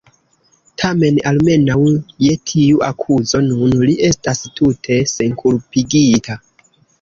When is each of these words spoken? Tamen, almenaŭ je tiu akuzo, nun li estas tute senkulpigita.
Tamen, 0.83 1.17
almenaŭ 1.31 1.75
je 2.27 2.37
tiu 2.51 2.79
akuzo, 2.87 3.43
nun 3.51 3.77
li 3.91 3.95
estas 4.09 4.43
tute 4.57 4.99
senkulpigita. 5.13 6.41